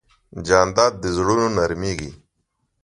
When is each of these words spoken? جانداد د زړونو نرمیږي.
جانداد 0.47 0.93
د 1.03 1.03
زړونو 1.15 1.47
نرمیږي. 1.57 2.11